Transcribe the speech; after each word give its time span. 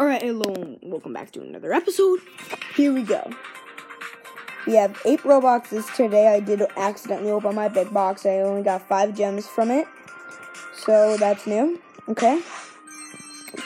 Alright, 0.00 0.22
hello, 0.22 0.54
and 0.54 0.78
welcome 0.80 1.12
back 1.12 1.32
to 1.32 1.40
another 1.40 1.72
episode. 1.72 2.20
Here 2.76 2.92
we 2.92 3.02
go. 3.02 3.28
We 4.64 4.74
have 4.74 4.96
eight 5.04 5.24
brawl 5.24 5.40
boxes 5.40 5.86
today. 5.96 6.28
I 6.28 6.38
did 6.38 6.62
accidentally 6.76 7.32
open 7.32 7.56
my 7.56 7.66
big 7.66 7.92
box. 7.92 8.24
I 8.24 8.38
only 8.42 8.62
got 8.62 8.86
five 8.86 9.16
gems 9.16 9.48
from 9.48 9.72
it. 9.72 9.88
So 10.76 11.16
that's 11.16 11.48
new. 11.48 11.80
Okay. 12.06 12.38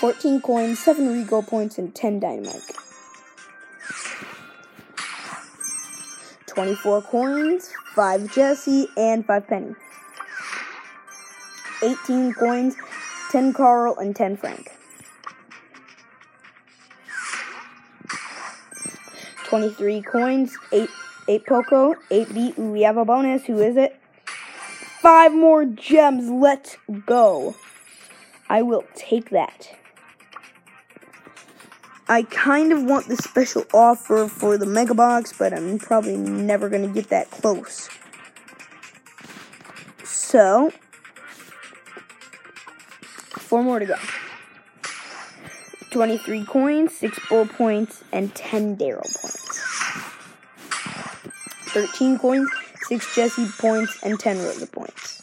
14 0.00 0.42
coins, 0.42 0.78
7 0.80 1.10
Rico 1.10 1.40
points, 1.40 1.78
and 1.78 1.94
10 1.94 2.20
Dynamike. 2.20 2.76
24 6.46 7.02
coins, 7.04 7.72
5 7.94 8.34
Jessie, 8.34 8.86
and 8.98 9.24
5 9.24 9.46
Penny. 9.46 9.74
18 11.82 12.34
coins, 12.34 12.76
10 13.32 13.54
Carl, 13.54 13.96
and 13.96 14.14
10 14.14 14.36
Frank. 14.36 14.77
23 19.48 20.02
coins, 20.02 20.56
8, 20.72 20.90
8 21.26 21.46
Poco, 21.46 21.94
8 22.10 22.34
bit. 22.34 22.58
Ooh, 22.58 22.72
we 22.72 22.82
have 22.82 22.98
a 22.98 23.04
bonus. 23.04 23.46
Who 23.46 23.58
is 23.60 23.76
it? 23.78 23.98
5 25.00 25.34
more 25.34 25.64
gems. 25.64 26.28
Let's 26.28 26.76
go. 27.06 27.56
I 28.50 28.62
will 28.62 28.84
take 28.94 29.30
that. 29.30 29.70
I 32.10 32.22
kind 32.22 32.72
of 32.72 32.84
want 32.84 33.08
the 33.08 33.16
special 33.16 33.64
offer 33.72 34.28
for 34.28 34.56
the 34.56 34.66
Mega 34.66 34.94
Box, 34.94 35.32
but 35.38 35.52
I'm 35.52 35.78
probably 35.78 36.16
never 36.16 36.68
going 36.68 36.86
to 36.86 36.92
get 36.92 37.08
that 37.10 37.30
close. 37.30 37.88
So, 40.04 40.72
four 43.30 43.62
more 43.62 43.78
to 43.78 43.86
go. 43.86 43.96
23 45.90 46.44
coins, 46.44 46.96
6 46.96 47.18
bull 47.28 47.46
points, 47.46 48.02
and 48.12 48.34
10 48.34 48.76
Darryl 48.76 49.02
points. 49.20 49.58
13 51.72 52.18
coins, 52.18 52.50
6 52.82 53.14
Jessie 53.14 53.46
points, 53.58 53.98
and 54.02 54.18
10 54.18 54.38
Rosa 54.38 54.66
points. 54.66 55.22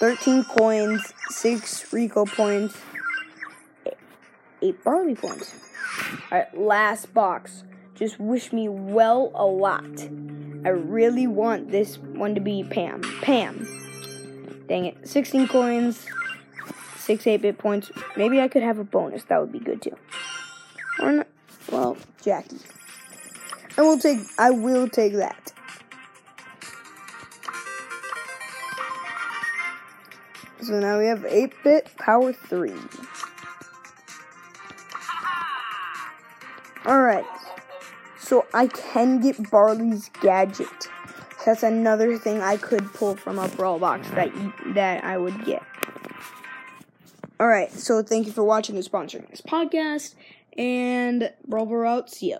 13 0.00 0.44
coins, 0.44 1.12
6 1.30 1.92
Rico 1.92 2.24
points, 2.24 2.76
8 4.62 4.84
Barley 4.84 5.14
points. 5.14 5.52
Alright, 6.30 6.56
last 6.56 7.12
box. 7.12 7.64
Just 7.94 8.20
wish 8.20 8.52
me 8.52 8.68
well 8.68 9.32
a 9.34 9.44
lot. 9.44 10.08
I 10.64 10.68
really 10.68 11.26
want 11.26 11.70
this 11.70 11.98
one 11.98 12.34
to 12.34 12.40
be 12.40 12.62
Pam. 12.62 13.02
Pam. 13.22 13.66
Dang 14.68 14.84
it. 14.84 15.08
16 15.08 15.48
coins, 15.48 16.06
6 17.08 17.26
8 17.26 17.40
bit 17.40 17.56
points. 17.56 17.90
Maybe 18.18 18.38
I 18.38 18.48
could 18.48 18.62
have 18.62 18.78
a 18.78 18.84
bonus. 18.84 19.24
That 19.24 19.40
would 19.40 19.50
be 19.50 19.60
good 19.60 19.80
too. 19.80 19.96
Or 21.00 21.10
not. 21.10 21.26
Well, 21.72 21.96
Jackie. 22.22 22.58
I 23.78 23.80
will 23.80 23.98
take 23.98 24.18
I 24.38 24.50
will 24.50 24.86
take 24.90 25.14
that. 25.14 25.50
So 30.60 30.78
now 30.78 30.98
we 30.98 31.06
have 31.06 31.24
8 31.24 31.54
bit 31.64 31.88
power 31.96 32.34
3. 32.34 32.74
Alright. 36.84 37.24
So 38.18 38.44
I 38.52 38.66
can 38.66 39.22
get 39.22 39.50
Barley's 39.50 40.10
gadget. 40.20 40.68
That's 41.46 41.62
another 41.62 42.18
thing 42.18 42.42
I 42.42 42.58
could 42.58 42.92
pull 42.92 43.16
from 43.16 43.38
a 43.38 43.48
brawl 43.48 43.78
box 43.78 44.10
that 44.10 44.30
that 44.74 45.02
I 45.04 45.16
would 45.16 45.46
get. 45.46 45.62
All 47.40 47.46
right, 47.46 47.70
so 47.72 48.02
thank 48.02 48.26
you 48.26 48.32
for 48.32 48.42
watching 48.42 48.74
and 48.74 48.84
sponsoring 48.84 49.30
this 49.30 49.40
podcast, 49.40 50.14
and 50.56 51.32
Brawl 51.46 51.66
out. 51.86 52.10
See 52.10 52.30
ya. 52.30 52.38